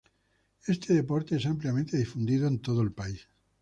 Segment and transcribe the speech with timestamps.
[0.65, 3.27] Este deporte es ampliamente difundido en todo el país.